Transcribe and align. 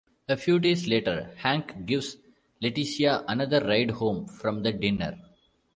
A 0.27 0.35
few 0.35 0.57
days 0.57 0.87
later, 0.87 1.29
Hank 1.37 1.85
gives 1.85 2.17
Leticia 2.59 3.23
another 3.27 3.59
ride 3.63 3.91
home 3.91 4.25
from 4.27 4.63
the 4.63 4.71
diner. 4.73 5.15